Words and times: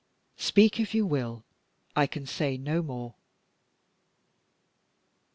Speak 0.39 0.79
if 0.79 0.95
you 0.95 1.05
will 1.05 1.43
I 1.95 2.07
can 2.07 2.25
say 2.25 2.57
no 2.57 2.81
more." 2.81 3.13